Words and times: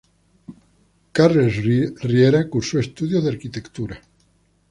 Carles 1.13 1.57
Riera 1.63 2.49
cursó 2.49 2.79
estudios 2.79 3.23
de 3.23 3.29
arquitectura. 3.29 4.01